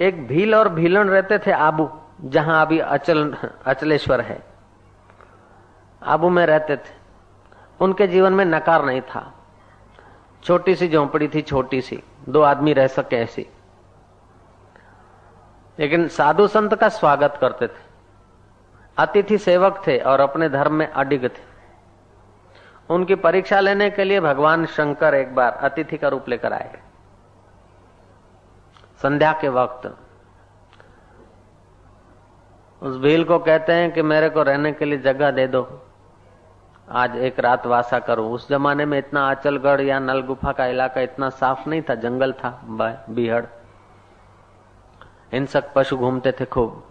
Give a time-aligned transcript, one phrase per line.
[0.00, 4.44] एक भील और भीलन रहते थे आबू, जहाँ अभी अचल, अचलेश्वर है।
[6.02, 7.04] आबू में रहते थे।
[7.80, 9.34] उनके जीवन में नकार नहीं था।
[10.44, 13.46] छोटी सी झोंपड़ी थी, छोटी सी। दो आदमी रह सके ऐसी।
[15.78, 17.94] लेकिन साधु संत का स्वागत करते थे।
[18.96, 21.54] अतिथि सेवक थे और अपने धर्म में अडिग थे।
[22.90, 26.80] उनकी परीक्षा लेने के लिए भगवान शंकर एक बार अतिथि का रूप लेकर आए।
[29.04, 29.86] संध्या के वक्त।
[32.82, 35.86] उस भील को कहते हैं कि मेरे को रहने के लिए जगह दे दो।
[36.90, 41.00] आज एक रात वासा करूँ। उस जमाने में इतना आचलगढ़ या नल गुफा का इलाका
[41.00, 42.60] इतना साफ़ नहीं था, जंगल था
[43.10, 43.44] बिहड़।
[45.32, 46.84] हिंसक पशु घूमते थे खूब।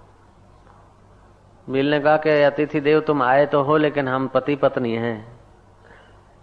[1.69, 5.39] बिल ने कहा कि अतिथि देव, तुम आए तो हो, लेकिन हम पति पत्नी हैं।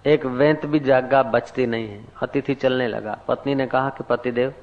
[0.07, 4.31] एक वेंत भी जागा बचती नहीं है। अतिथि चलने लगा। पत्नी ने कहा कि पति
[4.31, 4.55] देव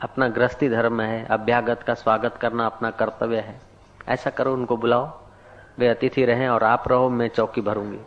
[0.00, 3.60] अपना गृहस्थी धर्म है, अभ्यागत का स्वागत करना अपना कर्तव्य है।
[4.08, 5.20] ऐसा करो, उनको बुलाओ,
[5.78, 7.98] वे अतिथि रहे और आप रहो, मैं चौकी भरूँगी।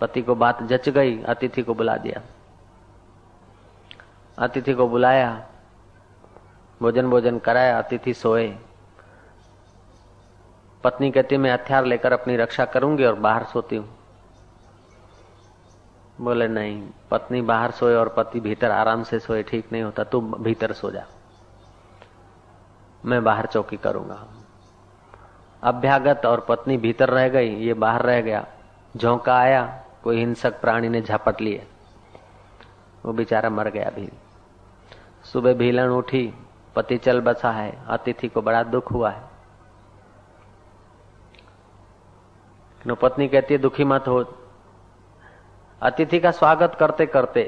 [0.00, 2.22] पति को बात जच गई, अतिथि को बुला दिया।
[4.38, 5.46] अतिथि को बुलाया
[6.82, 8.56] भोजन भोजन कराया, अतिथि सोए।
[10.84, 14.01] पत्नी कहती, मैं हथियार लेकर अपनी रक्षा करूँगी और बाहर सोती हूँ।
[16.20, 20.20] बोले, नहीं, पत्नी बाहर सोए और पति भीतर आराम से सोए, ठीक नहीं होता, तू
[20.20, 21.06] भीतर सो जा।
[23.04, 24.26] मैं बाहर चौकी करूँगा।
[25.62, 28.46] अभ्यागत और पत्नी भीतर रह गई, ये बाहर रह गया।
[28.96, 31.66] झोंका आया, कोई हिंसक प्राणी ने झपट लिए।
[33.04, 34.12] वो बेचारा मर गया भी।
[35.24, 36.34] सुबह भीलन उठी,
[36.76, 39.32] पति चल बसा है, अतिथि को बड़ा दुख हुआ है।
[42.94, 44.34] पत्नी कहती है, दुखी मत हो
[45.82, 47.42] अतिथि का स्वागत करते करते,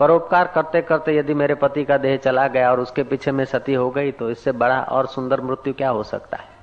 [0.00, 3.74] परोपकार करते करते यदि मेरे पति का देह चला गया और उसके पीछे में सती
[3.74, 6.56] हो गई तो इससे बड़ा और सुंदर मृत्यु क्या हो सकता है?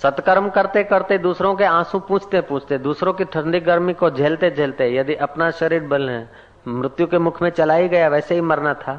[0.00, 4.88] सत्कर्म करते करते दूसरों के आँसू पूछते पूछते, दूसरों की ठंडी गर्मी को झेलते झेलते
[4.94, 6.08] यदि अपना शरीर बल
[6.68, 8.94] मृत्यु के मुख में चला ही गया, वैसे ही मरना था।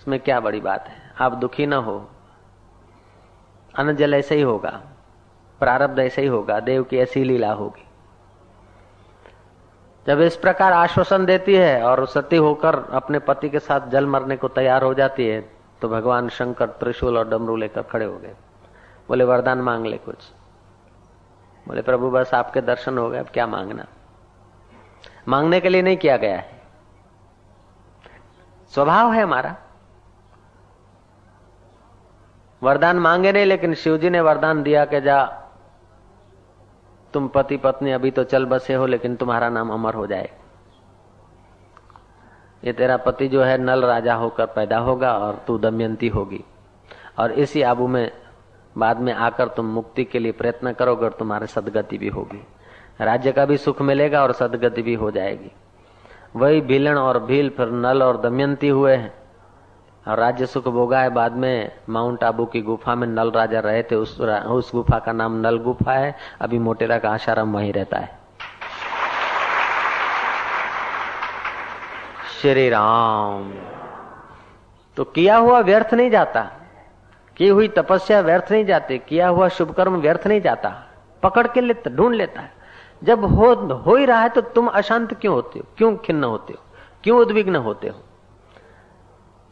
[0.00, 0.96] इसमें क्या बड़ी बात है?
[1.20, 1.96] आप दुखी ना हो।
[3.74, 4.80] अन्न जल ऐसे ही होगा,
[5.60, 7.83] प्रारब्ध ऐसे ही होगा, देव की ऐसी लीला होगी।
[10.06, 14.36] जब इस प्रकार आश्वासन देती है और सती होकर अपने पति के साथ जल मरने
[14.36, 15.50] को तैयार हो जाती है
[15.82, 18.34] तो भगवान शंकर, त्रिशूल और डमरू लेकर खड़े हो गए।
[19.08, 20.16] बोले, वरदान मांग ले कुछ।
[21.68, 23.86] बोले, प्रभु, बस आपके दर्शन हो गए, अब क्या मांगना?
[25.28, 26.62] मांगने के लिए नहीं किया गया है।
[28.74, 29.56] स्वभाव है हमारा।
[32.62, 35.43] वरदान मांगे नहीं, लेकिन शिवजी ने वरदान दिया कि जा
[37.14, 40.30] तुम पति पत्नी अभी तो चल बसे हो, लेकिन तुम्हारा नाम अमर हो जाए।
[42.64, 46.44] ये तेरा पति जो है नल राजा होकर पैदा होगा और तू दमयंती होगी।
[47.18, 48.12] और इसी आबू में,
[48.78, 52.46] बाद में आकर तुम मुक्ति के लिए प्रयत्न करोगे और तुम्हारे सदगति भी होगी।
[53.00, 55.52] राज्य का भी सुख मिलेगा और सदगति भी हो जाएगी।
[56.36, 59.23] वही भीलन और भील फिर नल और दमयंती हुए हैं।
[60.08, 63.94] राज्य सुख भोगा है बाद में माउंट आबू की गुफा में नल राजा रहे थे,
[63.94, 68.18] उस उस गुफा का नाम नल गुफा है। अभी मोटेरा का आशाराम वहीं रहता है।
[72.40, 73.54] श्री राम।
[74.96, 76.50] तो किया हुआ व्यर्थ नहीं जाता।
[77.36, 80.86] की हुई तपस्या व्यर्थ नहीं जाती, किया हुआ शुभ कर्म व्यर्थ नहीं जाता।
[81.22, 82.52] पकड़ के लेता, ढूंढ लेता है।
[83.04, 85.64] जब हो हो ही रहा है तो तुम अशांत क्यों होते हो?
[85.78, 86.64] क्यों खिन्न होते हो?
[87.04, 88.00] क्यों उद्विग्न होते हो?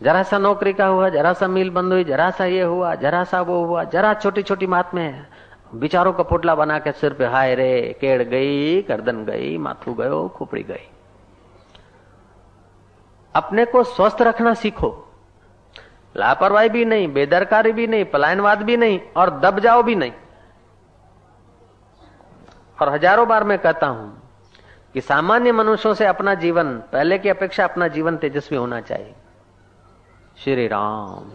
[0.03, 3.25] जरा सा नौकरी का हुआ जरा सा मिल बंद हुई जरा सा ये हुआ जरा
[3.25, 5.27] सा वो हुआ, जरा छोटी छोटी बात में
[5.75, 10.29] बिचारों का पोटला बना के सिर पे, हाय रे, केड़ गई, गर्दन गई, माथू गयो,
[10.29, 10.89] खोपड़ी गई।
[13.35, 15.09] अपने को स्वस्थ रखना सीखो।
[16.17, 20.13] लापरवाही भी नहीं, बेदरकारी भी नहीं, पलायनवाद भी नहीं, और दब जाओ भी नहीं।
[22.83, 24.23] और हज़ारों बार मैं कहता हूँ
[24.95, 29.15] कि सामान्य मनुष्यों से अपना जीवन, पहले की अपेक्षा अपना जीवन तेजस्वी होना चाहिए।
[30.45, 31.31] श्री राम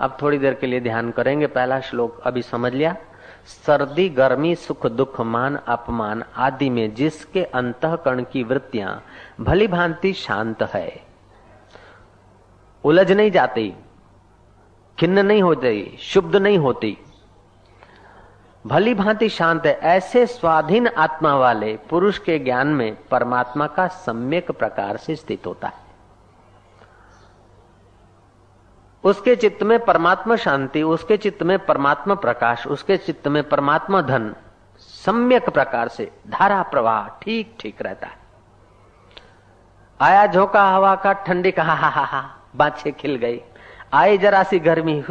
[0.00, 2.96] अब थोड़ी देर के लिए ध्यान करेंगे, पहला श्लोक अभी समझ लिया।
[3.66, 9.04] सर्दी, गर्मी, सुख, दुख, मान, अपमान आदि में जिसके अंतकरण की वृत्तियाँ,
[9.40, 11.02] भली भांति शांत है।
[12.84, 13.74] उलझ नहीं जाती,
[14.98, 16.98] खिन्न नहीं होती, शुद्ध नहीं होती।
[18.66, 24.50] भली भांति शांत है, ऐसे स्वाधीन आत्मा वाले पुरुष के ज्ञान में परमात्मा का सम्यक
[24.50, 25.81] प्रकार से स्थित होता है।
[29.04, 34.34] उसके चित्त में परमात्मा शांति, उसके चित्त में परमात्मा प्रकाश, उसके चित्त में परमात्मा धन,
[34.76, 38.16] सम्यक प्रकार से, धारा प्रवाह ठीक ठीक रहता है।
[40.00, 43.40] आया झोंका हवा का, ठंडी का, हा हा हा बाछे खिल गई।
[43.92, 45.04] आई जरा सी गर्मी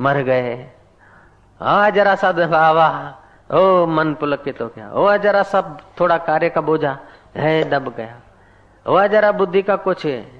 [0.00, 0.70] मर गए।
[1.62, 2.28] आ जरा सा
[2.68, 3.18] हवा
[3.52, 6.98] ओ, मन पुलकित हो गया ओ जरा सब थोड़ा कार्य का बोझा
[7.36, 8.16] है, दब गया।
[8.86, 10.35] ओ जरा बुद्धि का कुछ है।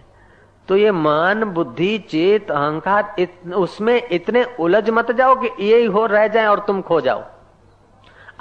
[0.68, 6.06] तो ये मन बुद्धि चेत अहंकार इत, उसमें इतने उलझ मत जाओ कि यही हो
[6.06, 7.24] रह जाए और तुम खो जाओ।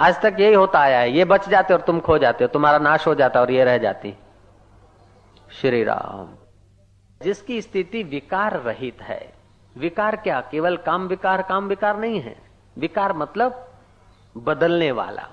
[0.00, 2.78] आज तक यही होता आया है ये बच जाते और तुम खो जाते हो तुम्हारा
[2.78, 4.14] नाश हो जाता और ये रह जाती।
[5.50, 6.28] श्री राम।
[7.22, 9.32] जिसकी स्थिति विकार रहित है
[9.76, 10.40] विकार क्या?
[10.40, 12.36] केवल काम विकार काम विकार नहीं है।
[12.78, 13.72] विकार मतलब
[14.36, 15.28] बदलने वाला।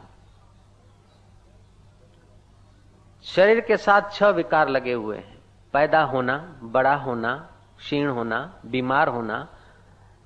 [3.23, 5.32] शरीर के साथ छह विकार लगे हुए हैं।
[5.73, 9.47] पैदा होना, बड़ा होना, क्षीण होना, बीमार होना,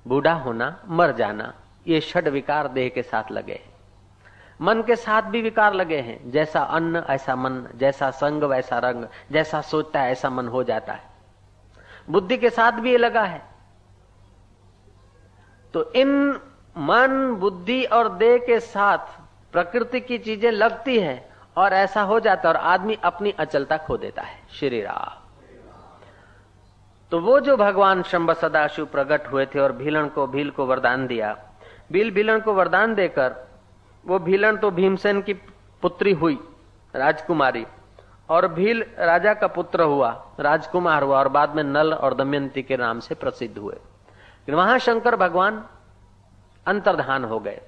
[0.06, 1.54] बूढ़ा होना, मर जाना,
[1.86, 3.78] ये षड विकार देह के साथ लगे हैं।
[4.60, 9.04] मन के साथ भी विकार लगे हैं। जैसा अन्न, ऐसा मन, जैसा संग, वैसा रंग,
[9.32, 11.02] जैसा सोचता है, ऐसा मन हो जाता है।
[12.10, 13.42] बुद्धि के साथ भी ये लगा है।
[15.74, 16.40] तो इन
[16.78, 18.98] मन, बुद्धि और देह के साथ
[19.52, 23.96] प्रकृति की चीज़ें लगती है और ऐसा हो जाता है और आदमी अपनी अचलता खो
[23.96, 25.27] देता है। श्री राम।
[27.10, 31.06] तो वो जो भगवान शंभ सदाशिव प्रकट हुए थे और भीलन को, भील को वरदान
[31.06, 31.36] दिया।
[31.92, 33.34] भील, भीलन को वरदान देकर,
[34.06, 35.34] वो भीलन तो भीमसेन की
[35.82, 36.38] पुत्री हुई,
[36.96, 37.66] राजकुमारी।
[38.28, 42.76] और भील राजा का पुत्र हुआ, राजकुमार हुआ, और बाद में नल और दमयंती के
[42.76, 43.76] नाम से प्रसिद्ध हुए।
[44.50, 45.64] वहाँ शंकर भगवान
[46.66, 47.60] अंतर्धान हो गए।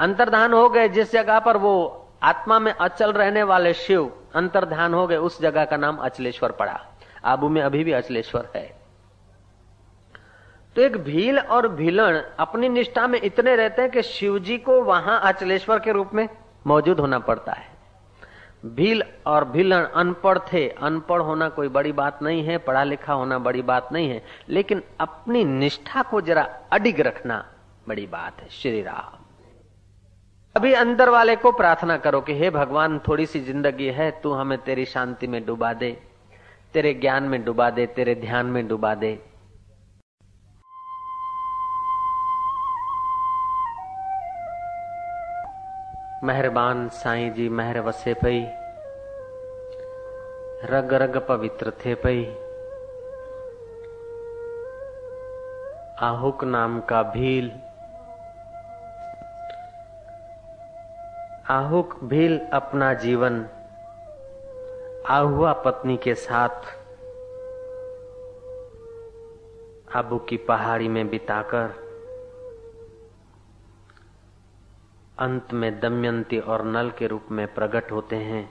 [0.00, 5.06] अंतर्धान हो गए जिस जगह पर वो आत्मा में अचल रहने वाले शिव अंतर्धान हो
[5.06, 6.80] गए, उस जगह का नाम अचलेश्वर पड़ा।
[7.24, 8.82] आबू में अभी भी अचलेश्वर है।
[10.76, 14.82] तो एक भील और भीलण अपनी निष्ठा में इतने रहते हैं कि शिव जी को
[14.82, 16.28] वहाँ अचलेश्वर के रूप में
[16.66, 17.70] मौजूद होना पड़ता है।
[18.66, 23.38] भील और भीलण अनपढ़ थे। अनपढ़ होना कोई बड़ी बात नहीं है पढ़ा लिखा होना
[23.38, 26.42] बड़ी बात नहीं है, लेकिन अपनी निष्ठा को जरा
[26.72, 27.44] अडिग रखना
[27.88, 29.18] बड़ी बात है। श्री राम।
[30.56, 34.58] अभी अंदर वाले को प्रार्थना करो कि, हे भगवान, थोड़ी सी ज़िंदगी है, तू हमें
[34.58, 36.02] तेरी शांति में डुबा दे।
[36.74, 39.22] तेरे ज्ञान में डुबा दे, तेरे ध्यान में डुबा दे।
[46.24, 48.46] मेहरबान साईं जी, मेहर वसे पई।
[50.64, 52.24] रग रग पवित्र थे पई।
[56.00, 57.52] आहुक नाम का भील।
[61.50, 63.48] आहुक भील अपना जीवन
[65.06, 66.48] आहुआ पत्नी के साथ
[69.96, 71.74] आबू की पहाड़ी में बिताकर
[75.18, 78.50] अंत में दमयंती और नल के रूप में प्रकट होते हैं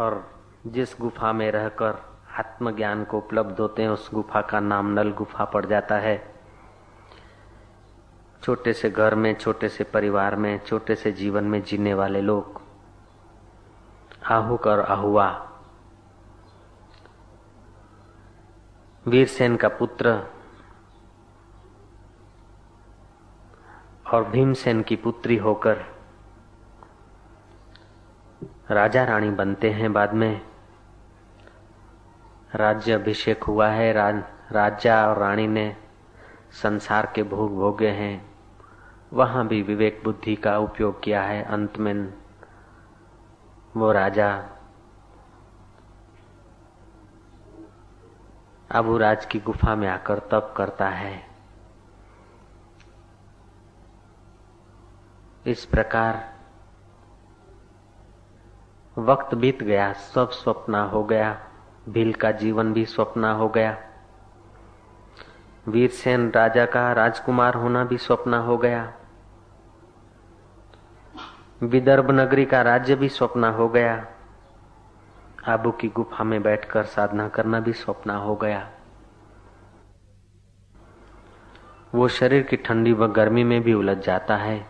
[0.00, 0.30] और
[0.66, 1.94] जिस गुफा में रहकर
[2.38, 6.34] आत्मज्ञान को उपलब्ध होते हैं, उस गुफा का नाम नल गुफा पड़ जाता है।
[8.42, 12.61] छोटे से घर में, छोटे से परिवार में, छोटे से जीवन में जीने वाले लोग
[14.30, 15.48] आहुक और आहुआ
[19.08, 20.30] वीरसेन का पुत्र
[24.12, 25.76] और भीमसेन की पुत्री होकर
[28.70, 30.40] राजा रानी बनते हैं बाद में।
[32.54, 34.10] राज्य अभिषेक हुआ है रा,
[34.52, 35.76] राजा और रानी ने
[36.62, 38.34] संसार के भोग भोगे हैं।
[39.12, 42.21] वहाँ भी विवेक बुद्धि का उपयोग किया है अंत में।
[43.76, 44.48] वो राजा।
[48.70, 51.26] अबूराज की गुफा में आकर तप करता है।
[55.46, 56.32] इस प्रकार
[58.98, 61.46] वक्त बीत गया, सब स्वप्न हो गया,
[61.88, 63.78] भील का जीवन भी स्वप्न हो गया।
[65.68, 68.92] वीरसेन राजा का राजकुमार होना भी स्वप्न हो गया।
[71.62, 74.06] विदर्भ नगरी का राज्य भी स्वप्न हो गया।
[75.48, 78.70] आबू की गुफा में बैठकर साधना करना भी स्वप्न हो गया।
[81.94, 84.66] वो शरीर की ठंडी व गर्मी में भी उलझ जाता है।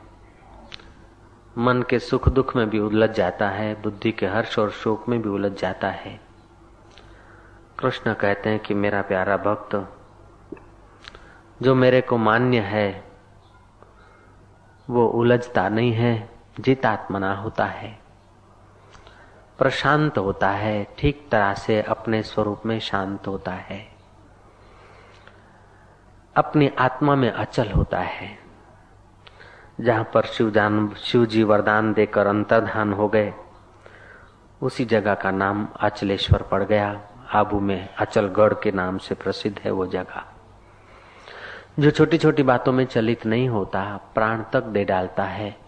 [1.58, 5.22] मन के सुख दुख में भी उलझ जाता है। बुद्धि के हर्ष और शोक में
[5.22, 6.20] भी उलझ जाता है।
[7.78, 9.88] कृष्ण कहते हैं कि मेरा प्यारा भक्त,
[11.62, 13.04] जो मेरे को मान्य है,
[14.90, 17.98] वो उलझता नहीं है। जितात्मना होता है।
[19.58, 23.88] प्रशांत होता है, ठीक तरह से अपने स्वरूप में शांत होता है।
[26.36, 28.38] अपनी आत्मा में अचल होता है।
[29.80, 33.34] जहाँ पर शिवजान शिव जी वरदान देकर अंतर्धान हो गए,
[34.62, 37.00] उसी जगह का नाम अचलेश्वर पड़ गया।
[37.34, 40.24] आबू में अचलगढ़ के नाम से प्रसिद्ध है वो जगह।
[41.78, 45.61] जो छोटी छोटी बातों में चलित नहीं होता, प्राण तक दे डालता है।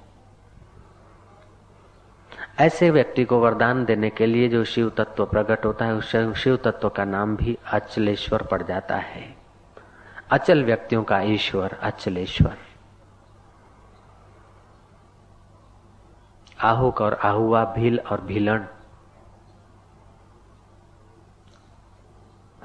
[2.59, 6.57] ऐसे व्यक्ति को वरदान देने के लिए जो शिव तत्व प्रकट होता है, उस शिव
[6.57, 9.37] तत्व का नाम भी अचलेश्वर पड़ जाता है।
[10.31, 12.59] अचल व्यक्तियों का ईश्वर, अचलेश्वर।
[16.63, 18.67] आहुक और आहुआ, भील और भीलन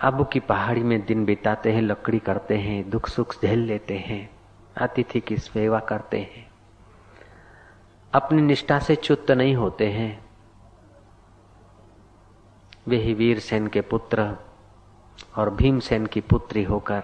[0.01, 4.29] आबू की पहाड़ी में दिन बिताते हैं, लकड़ी करते हैं, दुख सुख झेल लेते हैं,
[4.77, 6.48] अतिथि की सेवा करते हैं।
[8.13, 10.25] अपनी निष्ठा से च्युत नहीं होते हैं।
[12.87, 14.37] वे ही वीर सेन के पुत्र
[15.37, 17.03] और भीमसेन की पुत्री होकर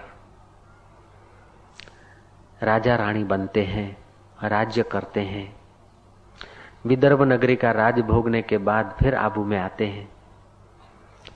[2.62, 3.96] राजा रानी बनते हैं,
[4.42, 5.56] राज्य करते हैं।
[6.86, 10.08] विदर्भ नगरी का राज भोगने के बाद फिर आबू में आते हैं।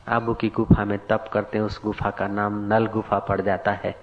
[0.09, 3.73] आबू की गुफा में तप करते हैं, उस गुफा का नाम नल गुफा पड़ जाता
[3.73, 3.97] है।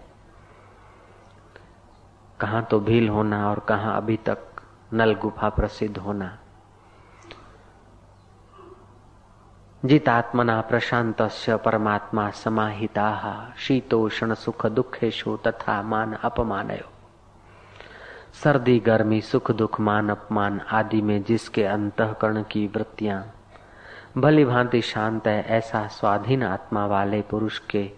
[2.40, 4.38] कहा तो भील होना और कहा अभी तक
[4.94, 6.38] नल गुफा प्रसिद्ध होना।
[9.86, 16.72] जितात्मना प्रशांत परमात्मा समाहिता, शीतोषण सुख दुखेशु तथा मान अपमान
[18.44, 23.34] सर्दी, गर्मी, सुख दुख, मान अपमान आदि में जिसके अंतकरण की वृत्तियाँ
[24.18, 27.92] भली भांति शांत है, ऐसा स्वाधीन आत्मा वाले पुरुष के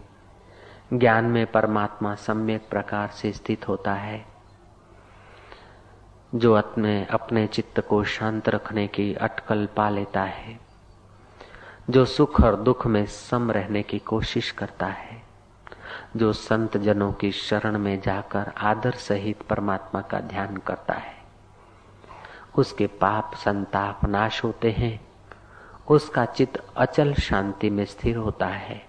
[0.93, 4.38] ज्ञान में परमात्मा सम्यक प्रकार से स्थित होता है।
[6.35, 10.59] जो अपने अपने चित्त को शांत रखने की अटकल पा लेता है,
[11.89, 15.23] जो सुख और दुख में सम रहने की कोशिश करता है,
[16.15, 21.15] जो संत जनों की शरण में जाकर आदर सहित परमात्मा का ध्यान करता है।
[22.57, 25.07] उसके पाप संताप नाश होते हैं,
[25.89, 28.85] उसका चित्त अचल शांति में स्थिर होता है।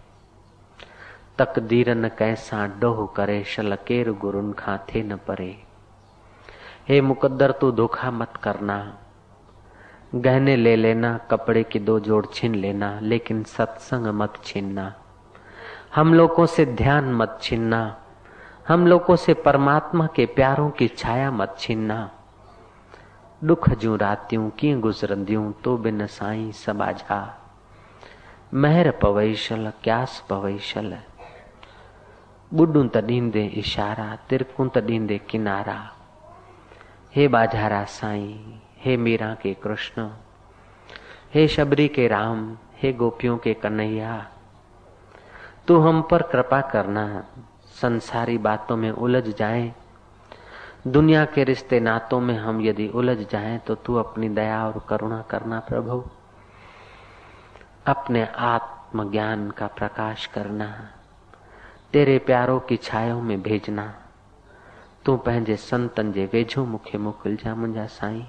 [1.38, 5.69] तकदीरन कैसा डोह करे, शलकेर गुरुन खाथे न परे।
[6.90, 8.98] हे मुकद्दर, तू धोखा मत करना।
[10.14, 14.94] गहने ले लेना, कपड़े की दो जोड़ छीन लेना, लेकिन सत्संग मत छीनना।
[15.94, 18.00] हम लोगों से ध्यान मत छीनना।
[18.68, 22.10] हम लोगों से परमात्मा के प्यारों की छाया मत छीनना।
[23.44, 27.40] दुख जू रातियों की गुजरंदियूं तो बिन साई समाजा
[28.54, 30.98] महर पवैशल, क्यास पवैशल।
[32.54, 35.96] बुडू तॾींदे इशारा, तिरकू तॾींदे किनारा।
[37.14, 40.10] हे बाजारा साई, हे मीरा के कृष्ण,
[41.34, 44.30] हे शबरी के राम, हे गोपियों के कन्हैया,
[45.66, 47.24] तू हम पर कृपा करना,
[47.72, 49.74] संसारी बातों में उलझ जाए।
[50.86, 55.22] दुनिया के रिश्ते नातों में हम यदि उलझ जाए तो तू अपनी दया और करुणा
[55.22, 56.04] करना प्रभु।
[57.86, 60.90] अपने आत्मज्ञान का प्रकाश करना,
[61.92, 63.94] तेरे प्यारों की छायों में भेजना।
[65.04, 68.24] तूं पंहिंजे संतनि जे वेझो मूंखे मोकिलिजांइ मुंहिंजा साईं।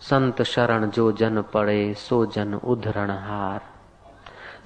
[0.00, 3.60] संत शरण जो जन पड़े, सो जन उधरण हार।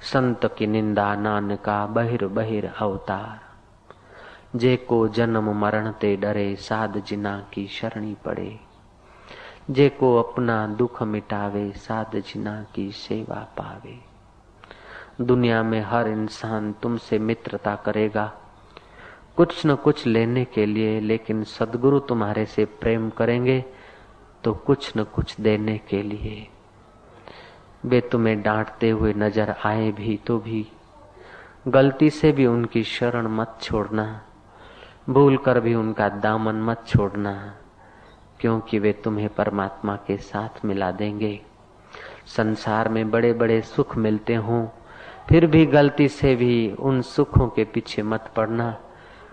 [0.01, 3.39] संत की निंदा नानका, बहिर बहिर अवतार।
[4.57, 8.59] जेको जन्म मरण ते डरे, साध जिना की शरणी पड़े।
[9.69, 13.99] जेको अपना दुख मिटावे, साध जिना की सेवा पावे।
[15.21, 18.33] दुनिया में हर इंसान तुमसे मित्रता करेगा
[19.37, 23.63] कुछ न कुछ लेने के लिए, लेकिन सदगुरु तुम्हारे से प्रेम करेंगे
[24.43, 26.47] तो कुछ न कुछ देने के लिए।
[27.85, 30.65] वे तुम्हें डांटते हुए नज़र आए भी तो भी।
[31.67, 34.05] गलती से भी उनकी शरण मत छोड़ना
[35.09, 37.33] भूल कर भी उनका दामन मत छोड़ना,
[38.39, 41.39] क्योंकि वे तुम्हें परमात्मा के साथ मिला देंगे।
[42.27, 44.65] संसार में बड़े बड़े सुख मिलते हों,
[45.29, 48.75] फिर भी गलती से भी उन सुखों के पीछे मत पड़ना।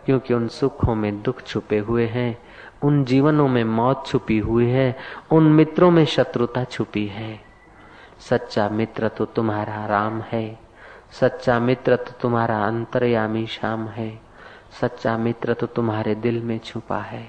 [0.07, 2.37] क्योंकि उन सुखों में दुख छुपे हुए हैं,
[2.83, 4.97] उन जीवनों में मौत छुपी हुई है,
[5.33, 7.39] उन मित्रों में शत्रुता छुपी है।
[8.21, 10.59] सच्चा मित्र तो तुम्हारा राम है,
[11.21, 14.11] सच्चा मित्र तो तुम्हारा अंतर्यामी शाम है,
[14.81, 17.29] सच्चा मित्र तो तुम्हारे दिल में छुपा है।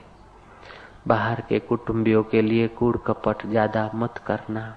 [1.08, 4.76] बाहर के कुटुंबियों के लिए कूड़ कपट ज़्यादा मत करना,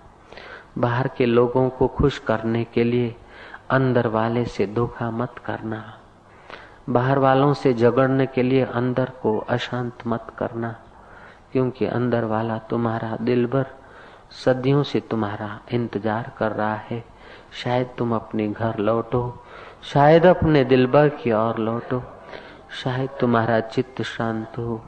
[0.78, 3.14] बाहर के लोगों को खुश करने के लिए
[3.70, 5.82] अंदर वाले से धोखा मत करना।
[6.86, 10.70] बाहर वालों से झगड़ने के लिए अंदर को अशांत मत करना,
[11.52, 13.66] क्योंकि अंदर वाला तुम्हारा दिल भर
[14.44, 17.02] सदियों से तुम्हारा इंतज़ार कर रहा है।
[17.54, 19.22] शायद तुम अपने घर लौटो,
[19.84, 22.02] शायद अपने दिल भर की ओर लौटो,
[22.82, 24.80] शायद तुम्हारा चित्त शांत हो,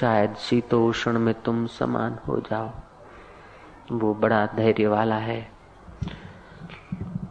[0.00, 2.70] शायद शीतोषण में तुम समान हो जाओ।
[3.92, 5.40] वो बड़ा धैर्य वाला है,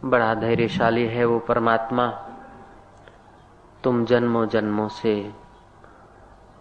[0.04, 2.06] बड़ा धैर्यशाली है वो परमात्मा।
[3.84, 5.32] तुम जन्मों जन्मों से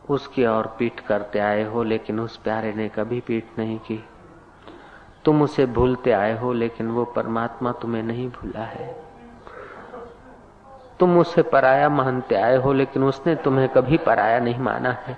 [0.09, 4.05] उसकी और पीठ करते आए हो, लेकिन उस प्यारे ने कभी पीठ नहीं की।
[5.25, 9.01] तुम उसे भूलते आए हो, लेकिन वो परमात्मा तुम्हें नहीं भूला है।
[10.99, 15.17] तुम उसे पराया मानते आए हो, लेकिन उसने तुम्हें कभी पराया नहीं माना है।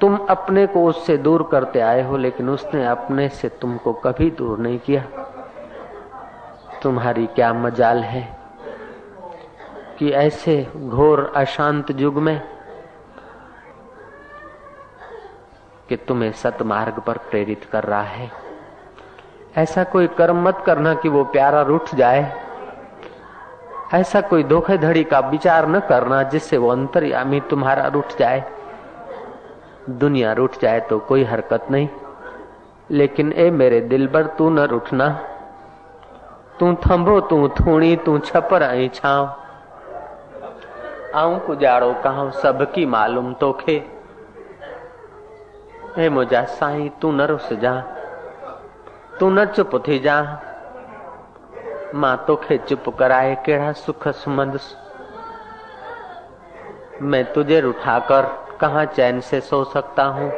[0.00, 4.58] तुम अपने को उससे दूर करते आए हो, लेकिन उसने अपने से तुमको कभी दूर
[4.58, 5.04] नहीं किया।
[6.82, 8.45] तुम्हारी क्या मजाल है?
[9.98, 12.42] कि ऐसे घोर अशांत युग में
[15.88, 18.30] कि तुम्हें सतमार्ग पर प्रेरित कर रहा है।
[19.56, 22.46] ऐसा कोई कर्म मत करना कि वो प्यारा रूठ जाए।
[23.94, 28.52] ऐसा कोई धोखेधड़ी का विचार न करना जिससे वो अंतर्यामी तुम्हारा रूठ जाए।
[29.90, 31.88] दुनिया रूठ जाए तो कोई हरकत नहीं।
[32.90, 35.08] लेकिन ए मेरे दिल पर तू न रूठना।
[36.60, 39.45] तू थंभो, तू थूणी, तू छपर आई छाव।
[41.16, 43.90] आऊँ कुजाड़ो कहूँ सबकी मालूम तोखे।
[45.96, 47.80] हे मुझा साईं, तू न रुस जा,
[49.20, 50.40] तू न चुप थी जा।
[51.94, 54.60] माँ तोखे चुप कराए, केड़ा सुख सुमंद
[57.02, 58.22] मैं तुझे उठाकर
[58.60, 60.32] कहा चैन से सो सकता हूँ?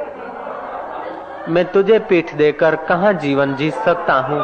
[1.49, 4.41] मैं तुझे पीठ देकर कहा जीवन जी सकता हूँ?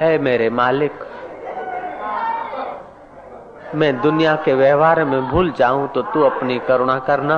[0.00, 1.04] है मेरे मालिक
[3.74, 7.36] मैं दुनिया के व्यवहार में भूल जाऊँ तो तू अपनी करुणा करना।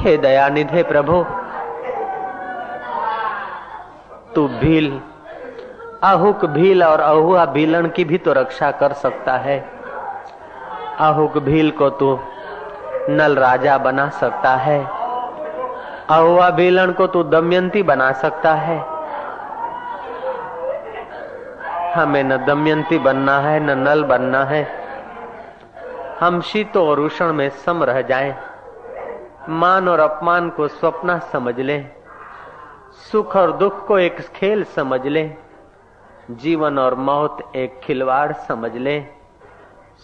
[0.00, 1.24] हे दया निधे प्रभु,
[4.34, 5.00] तू भील,
[6.04, 9.58] आहुक भील और अहुआ भीलन की भी तो रक्षा कर सकता है।
[11.00, 12.18] आहुक भील को तू
[13.08, 14.84] नल राजा बना सकता है।
[16.10, 18.91] अहुआ भीलन को तू दमयंती बना सकता है।
[21.94, 24.62] हमें न दमयंती बनना है न नल बनना है।
[26.20, 28.34] हम शीतो और उषण में सम रह जाएँ,
[29.48, 31.90] मान और अपमान को स्वप्न समझ लें।
[33.12, 35.36] सुख और दुख को एक खेल समझ लें।
[36.30, 39.08] जीवन और मौत एक खिलवाड़ समझ लें।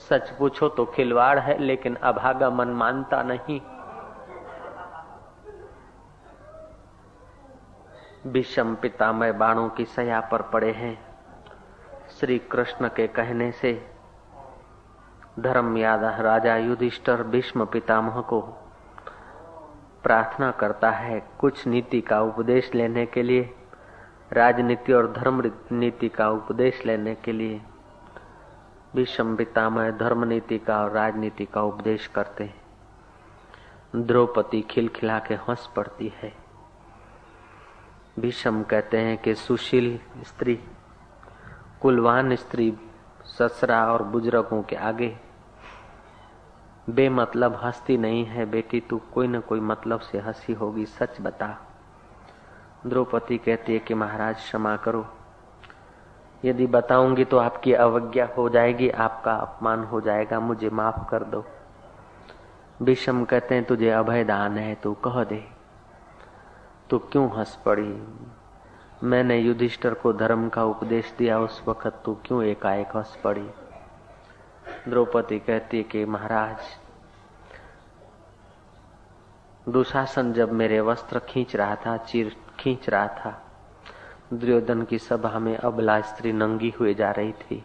[0.08, 3.60] सच पूछो तो खिलवाड़ है लेकिन अभागा मन मानता नहीं।
[8.26, 11.07] विषम पिता पितामय बाणों की सया पर पड़े हैं।
[12.20, 13.90] श्री कृष्ण के कहने से
[15.40, 18.40] धर्म याद राजा युधिष्ठर भीष्म पितामह को
[20.02, 23.54] प्रार्थना करता है कुछ नीति का उपदेश लेने के लिए,
[24.32, 27.60] राजनीति और धर्म नीति का उपदेश लेने के लिए
[28.94, 35.70] विषम पितामह धर्म नीति का और राजनीति का उपदेश करते हैं। द्रौपदी खिलखिला के हंस
[35.76, 36.32] पड़ती है।
[38.18, 40.60] भीषम कहते हैं कि सुशील स्त्री
[41.82, 42.78] कुलवान स्त्री
[43.24, 45.16] ससरा और बुज़ुर्गों के आगे,
[46.90, 51.58] बेमतलब हंसती नहीं है बेटी, तू कोई न कोई मतलब से हँसी होगी, सच बता।
[52.86, 55.06] द्रौपदी कहती है कि महाराज, क्षमा करो।
[56.44, 61.44] यदि बताऊँगी तो आपकी अवज्ञा हो जाएगी, आपका अपमान हो जाएगा, मुझे माफ़ कर दो।
[62.82, 65.48] विषम कहते हैं, तुझे अभय दान है, तू कह दे।
[66.90, 68.06] तू क्यों हंस पड़ी?
[69.02, 73.50] मैंने युधिष्ठर को धर्म का उपदेश दिया, उस वक्त तू क्यों एकाएक हंस पड़ी?
[74.88, 76.56] द्रौपदी कहती कि महाराज,
[79.68, 83.42] दुशासन जब मेरे वस्त्र खींच रहा था, चिर खींच रहा था,
[84.32, 87.64] दुर्योधन की सभा में अबला स्त्री नंगी हुए जा रही थी।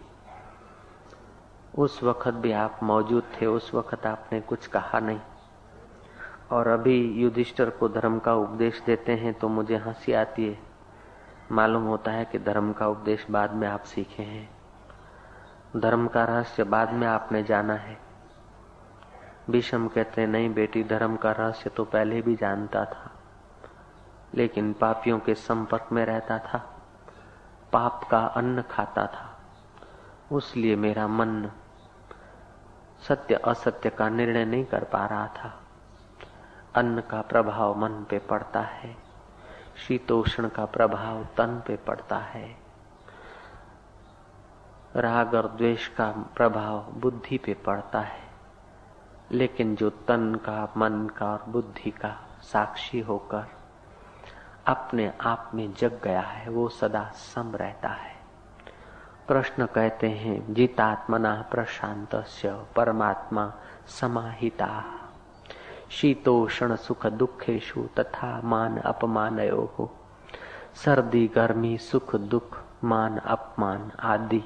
[1.78, 5.19] उस वक्त भी आप मौजूद थे, उस वक्त आपने कुछ कहा नहीं।
[6.52, 10.72] और अभी युधिष्ठर को धर्म का उपदेश देते हैं तो मुझे हँसी आती है।
[11.51, 14.49] मालूम होता है कि धर्म का उपदेश बाद में आप सीखे हैं।
[15.77, 17.97] धर्म का रहस्य बाद में आपने जाना है।
[19.49, 23.12] विषम कहते हैं, नहीं बेटी, धर्म का रहस्य तो पहले भी जानता था,
[24.36, 26.58] लेकिन पापियों के संपर्क में रहता था।
[27.73, 29.29] पाप का अन्न खाता था।
[30.32, 31.51] उसलिए मेरा मन
[33.08, 35.63] सत्य असत्य का निर्णय नहीं कर पा रहा था।
[36.75, 38.95] अन्न का प्रभाव मन पे पड़ता है।
[39.77, 42.57] शीतोष्ण का प्रभाव तन पे पड़ता है।
[44.95, 48.23] राग और द्वेष का प्रभाव बुद्धि पे पड़ता है।
[49.31, 53.43] लेकिन जो तन का, मन का और बुद्धि का साक्षी होकर
[54.67, 58.15] अपने आप में जग गया है, वो सदा सम रहता है।
[59.29, 62.25] कृष्ण कहते हैं, जितात्मना प्रशांत
[62.75, 63.53] परमात्मा
[63.88, 64.99] समाहिता।
[65.93, 69.97] शीतोषण सुख दुखेशु तथा मान अपमान हो
[70.75, 74.43] सर्दी, गर्मी, सुख, दुख, मान, अपमान आदि।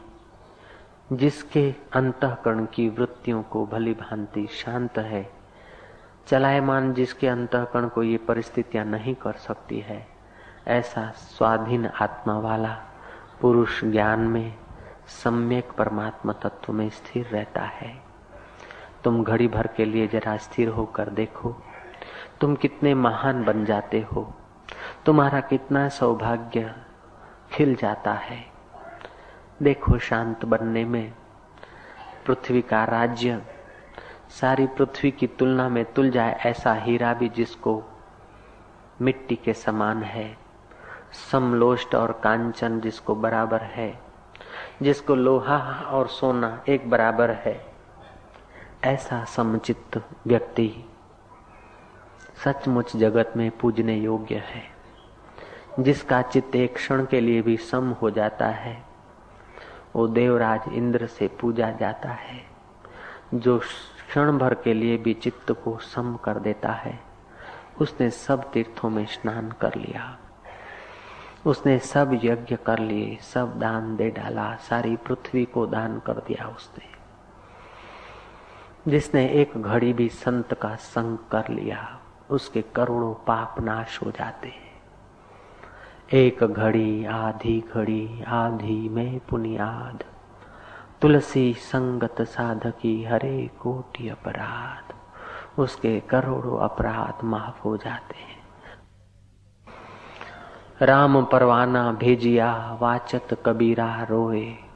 [1.13, 5.31] जिसके अंतकरण की वृत्तियों को भली भांति शांत है,
[6.27, 10.07] चलायमान जिसके अंतकरण को ये परिस्थितियाँ नहीं कर सकती है,
[10.67, 12.77] ऐसा स्वाधीन आत्मा वाला
[13.41, 14.55] पुरुष ज्ञान में
[15.07, 18.07] सम्यक परमात्मा तत्व में स्थिर रहता है।
[19.08, 21.56] तुम घड़ी भर के लिए जरा स्थिर होकर देखो।
[22.41, 24.34] तुम कितने महान बन जाते हो।
[25.06, 26.76] तुम्हारा कितना सौभाग्य
[27.52, 28.46] खिल जाता है।
[29.63, 31.13] देखो शांत बनने में।
[32.26, 33.41] पृथ्वी का राज्य।
[34.30, 37.84] सारी पृथ्वी की तुलना में तुल जाए ऐसा हीरा भी जिसको
[39.02, 40.38] मिट्टी के समान है।
[41.32, 44.00] समलोष्ट और कांचन जिसको बराबर है।
[44.82, 47.76] जिसको लोहा और सोना एक बराबर है।
[48.88, 49.97] ऐसा समचित्त
[50.28, 50.86] व्यक्ति
[52.45, 54.63] सचमुच जगत में पूजने योग्य है,
[55.80, 58.84] जिसका चित्त एक क्षण के लिए भी सम हो जाता है।
[59.95, 62.45] वो देवराज इंद्र से पूजा जाता है,
[63.34, 67.00] जो क्षण भर के लिए भी चित्त को सम कर देता है।
[67.82, 70.17] उसने सब तीर्थों में स्नान कर लिया।
[71.45, 76.47] उसने सब यज्ञ कर लिए, सब दान दे डाला, सारी पृथ्वी को दान कर दिया
[76.47, 76.96] उसने।
[78.88, 84.47] जिसने एक घड़ी भी संत का संग कर लिया, उसके करोड़ों पाप नाश हो जाते
[84.47, 84.82] हैं।
[86.13, 90.04] एक घड़ी, आधी घड़ी, आधी में पुनियाद।
[91.02, 94.93] तुलसी संगत साधकी हरे कोटि अपराध।
[95.60, 98.38] उसके करोड़ों अपराध माफ़ हो जाते हैं।
[100.82, 104.66] राम परवाना भेजिया, वाचत कबीरा रोए।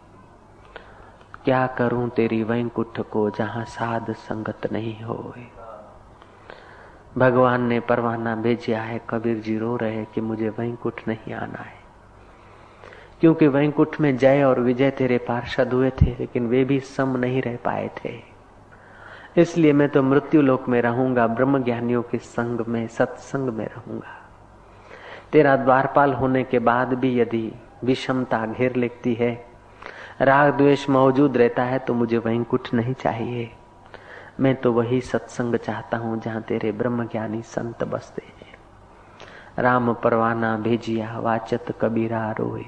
[1.45, 5.47] क्या करूँ तेरी वैंकुठ को जहाँ साध संगत नहीं होए?
[7.17, 11.81] भगवान ने परवाना भेजा है, कबीर जी रो रहे कि मुझे वैंकुट नहीं आना है।
[13.21, 17.41] क्योंकि वैंकुट में जय और विजय तेरे पार्षद हुए थे, लेकिन वे भी सम नहीं
[17.41, 18.21] रह पाए थे।
[19.37, 24.29] इसलिए मैं तो मृत्यु लोक में रहूँगा ब्रह्म ज्ञानियों के संग में, सत्संग में रहूँगा।
[25.31, 29.50] तेरा द्वारपाल होने के बाद भी यदि विषमता घेर लेती है
[30.21, 33.49] राग द्वेष मौजूद रहता है तो मुझे वैंकुट नहीं चाहिए।
[34.39, 40.57] मैं तो वही सत्संग चाहता हूँ जहाँ तेरे ब्रह्म ज्ञानी संत बसते हैं। राम परवाना
[40.57, 42.65] भेजिया, वाचत कबीरा रोए।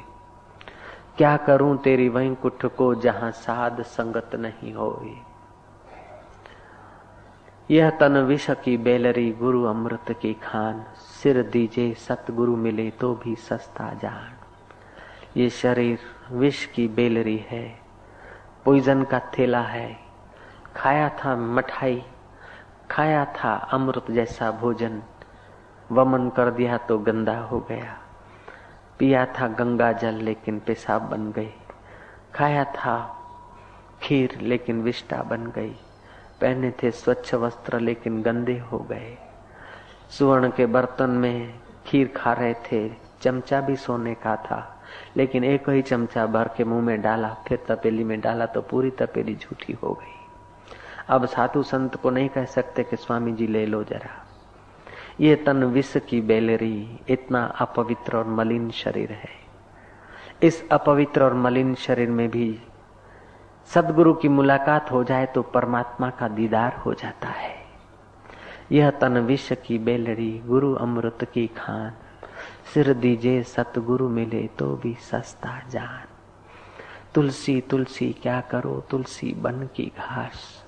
[1.17, 5.15] क्या करूँ तेरी वैंकुठ को जहाँ साध संगत नहीं होए?
[7.69, 13.35] यह तन विष की बेलरी गुरु अमृत की खान। सिर दीजे सतगुरु मिले तो भी
[13.35, 14.42] सस्ता जान।
[15.37, 15.99] ये शरीर
[16.31, 17.79] विष की बेलरी है
[18.65, 19.97] पॉइजन का थैला है।
[20.75, 22.03] खाया था मठाई,
[22.91, 25.01] खाया था अमृत जैसा भोजन,
[25.91, 27.97] वमन कर दिया तो गंदा हो गया।
[28.99, 31.53] पिया था गंगा जल लेकिन पेशाब बन गई।
[32.35, 33.17] खाया था
[34.01, 35.73] खीर लेकिन विष्टा बन गई।
[36.41, 39.17] पहने थे स्वच्छ वस्त्र लेकिन गंदे हो गए।
[40.09, 42.89] सुवर्ण के बर्तन में खीर खा रहे थे,
[43.21, 44.72] चमचा भी सोने का था।
[45.17, 48.89] लेकिन एक ही चमचा भर के मुँह में डाला, फिर तपेली में डाला तो पूरी
[48.89, 50.19] तपेली झूठी हो गई।
[51.07, 54.25] अब साधु संत को नहीं कह सकते कि स्वामी जी ले लो जरा।
[55.19, 59.43] ये तन विष की बेलरी, इतना अपवित्र और मलिन शरीर है।
[60.43, 62.59] इस अपवित्र और मलिन शरीर में भी
[63.65, 67.55] सदगुरु की मुलाकात हो जाए तो परमात्मा का दीदार हो जाता है।
[68.71, 71.93] यह तन विष की बेलड़ी गुरु अमृत की खान।
[72.73, 76.03] सिर दीजे, सतगुरु मिले तो भी सस्ता जान।
[77.15, 78.87] तुलसी तुलसी, क्या करो?
[78.89, 80.65] तुलसी बन की घास।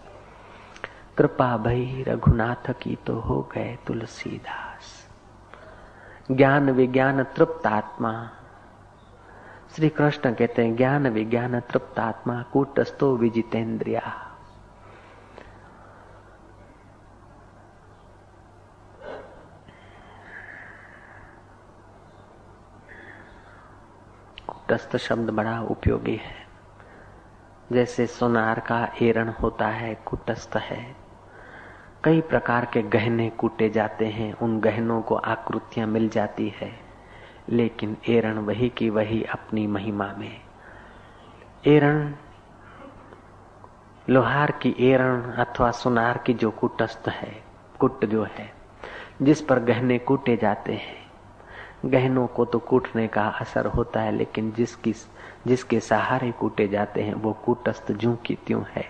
[1.17, 5.09] कृपा भई, रघुनाथ की तो हो गए तुलसीदास
[6.31, 8.29] ज्ञान विज्ञान तृप्त आत्मा।
[9.75, 14.24] श्री कृष्ण कहते हैं, ज्ञान विज्ञान तृप्त आत्मा, कूटस्थो विजितेन्द्रिया
[24.69, 26.47] कूटस्थ शब्द बड़ा उपयोगी है।
[27.71, 30.95] जैसे सोनार का एरण होता है, कुटस्थ है।
[32.03, 36.79] कई प्रकार के गहने कूटे जाते हैं, उन गहनों को आकृतियाँ मिल जाती है।
[37.49, 40.41] लेकिन एरण वही की वही अपनी महिमा में।
[41.67, 42.13] एरण,
[44.09, 47.43] लोहार की एरण अथवा सुनार की जो कुटस्थ है,
[47.79, 48.53] कुट जो है,
[49.21, 51.04] जिस पर गहने कूटे जाते हैं
[51.85, 54.93] गहनों को तो कूटने का असर होता है, लेकिन जिसकी,
[55.47, 58.85] जिसके सहारे कूटे जाते हैं, वो कूटस्थ जू की त्यों है।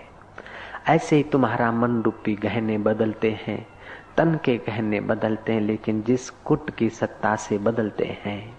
[0.88, 3.66] ऐसे ही तुम्हारा मन रूपी गहने बदलते हैं,
[4.16, 8.58] तन के गहने बदलते हैं, लेकिन जिस कुट की सत्ता से बदलते हैं,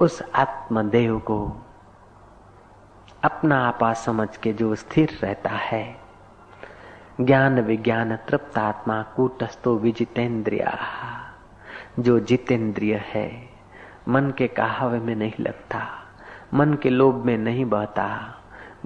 [0.00, 1.66] उस आत्मदेव को
[3.24, 5.96] अपना आपा समझ के जो स्थिर रहता है,
[7.20, 10.78] ज्ञान विज्ञान तृप्त आत्मा कूटस्थो विजितेंद्रिया।
[11.98, 13.48] जो जितेंद्रिय है।
[14.08, 15.86] मन के कहावे में नहीं लगता,
[16.54, 18.34] मन के लोभ में नहीं बहता,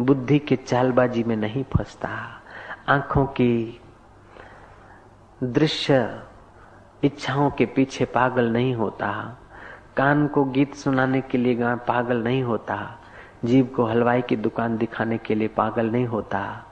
[0.01, 2.43] बुद्धि के चालबाजी में नहीं फंसता।
[2.89, 3.81] आँखों की
[5.43, 6.23] दृश्य
[7.05, 9.39] इच्छाओं के पीछे पागल नहीं होता।
[9.97, 12.99] कान को गीत सुनाने के लिए पागल नहीं होता।
[13.45, 16.65] जीव को हलवाई की दुकान दिखाने के लिए पागल नहीं होता।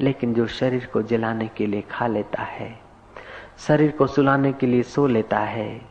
[0.00, 2.83] लेकिन जो शरीर को जलाने के लिए खा लेता है
[3.58, 5.82] शरीर को सुलाने के लिए सो लेता है।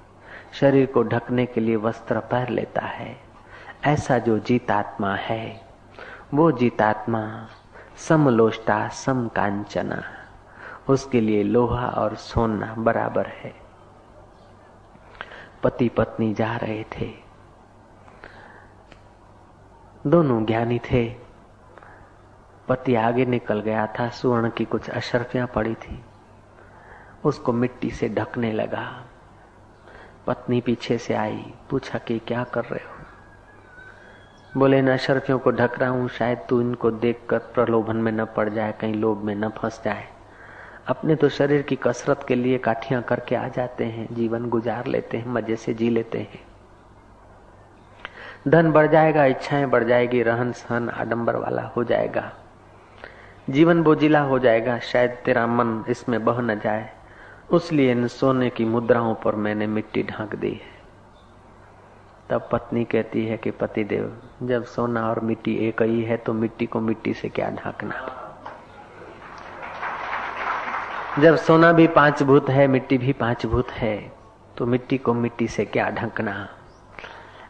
[0.53, 3.17] शरीर को ढकने के लिए वस्त्र पहन लेता है।
[3.83, 5.61] ऐसा जो जीतात्मा है,
[6.33, 7.47] वो जीतात्मा
[7.97, 10.03] समलोष्टा सम कांचना
[10.89, 13.55] उसके लिए लोहा और सोना बराबर है।
[15.63, 17.13] पति पत्नी जा रहे थे।
[20.07, 21.15] दोनों ज्ञानी थे।
[22.67, 26.05] पति आगे निकल गया था, सुवर्ण की कुछ अशर्फियाँ पड़ी थी।
[27.25, 29.05] उसको मिट्टी से ढकने लगा।
[30.27, 32.93] पत्नी पीछे से आई, पूछा कि क्या कर रहे हो?
[34.59, 38.49] बोले, इन अशरफियों को ढक रहा हूँ, शायद तू इनको देखकर प्रलोभन में न पड़
[38.49, 40.07] जाए, कहीं लोभ में न फंस जाए।
[40.87, 45.17] अपने तो शरीर की कसरत के लिए काठियाँ करके आ जाते हैं, जीवन गुजार लेते
[45.17, 46.45] हैं, मज़े से जी लेते हैं।
[48.47, 52.31] धन बढ़ जाएगा, इच्छाएँ बढ़ जाएगी, रहन सहन आडंबर वाला हो जाएगा।
[53.49, 56.93] जीवन बोझिला हो जाएगा, शायद तेरा मन इसमें बह न जाए।
[57.53, 60.71] उसलिए इन सोने की मुद्राओं पर मैंने मिट्टी ढांक दी है।
[62.29, 66.65] तब पत्नी कहती है कि, पतिदेव, जब सोना और मिट्टी एक ही है तो मिट्टी
[66.65, 68.19] को मिट्टी से क्या ढांकना?
[71.19, 74.11] जब सोना भी पाँच भूत है, मिट्टी भी पाँच भूत है
[74.57, 76.49] तो मिट्टी को मिट्टी से क्या ढंकना?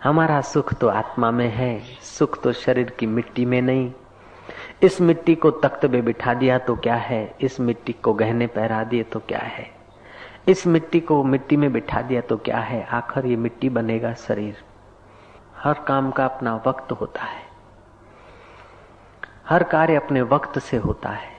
[0.03, 3.91] हमारा सुख तो आत्मा में है, सुख तो शरीर की मिट्टी में नहीं।
[4.81, 7.35] इस मिट्टी को तख्त में बिठा दिया तो क्या है?
[7.41, 9.72] इस मिट्टी को गहने पहरा दिए तो क्या है?
[10.47, 12.83] इस मिट्टी को मिट्टी में बिठा दिया तो क्या है?
[12.83, 14.57] आखिर ये मिट्टी बनेगा शरीर।
[15.57, 17.43] हर काम का अपना वक्त होता है।
[19.49, 21.31] हर कार्य अपने वक्त से होता है।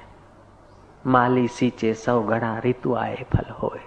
[1.07, 3.81] माली सींचे, सौ घड़ा ऋतु आए, फल होए।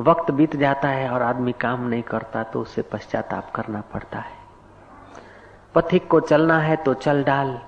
[0.00, 4.36] वक्त बीत जाता है और आदमी काम नहीं करता तो उसे पश्चाताप करना पड़ता है।
[5.74, 7.60] पथिक को चलना है तो चल डाल।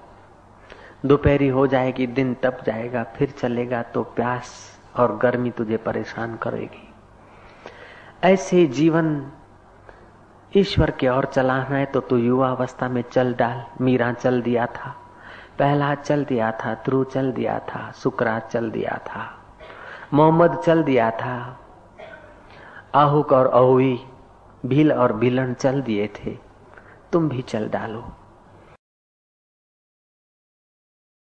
[1.06, 4.67] दोपहरी हो जाएगी, दिन तप जाएगा, फिर चलेगा तो प्यास।
[4.98, 6.88] और गर्मी तुझे परेशान करेगी।
[8.24, 9.10] ऐसे जीवन
[10.52, 14.66] ईश्वर की ओर चलाना है तो तू युवा अवस्था में चल डाल। मीरा चल दिया
[14.66, 14.94] था
[15.58, 19.24] पहला चल दिया था, ध्रुव चल दिया था सुकरा चल दिया था,
[20.14, 21.58] मोहम्मद चल दिया था,
[22.94, 23.98] आहुक और अहुई,
[24.66, 26.36] भील और भीलन चल दिए थे।
[27.12, 28.04] तुम भी चल डालो।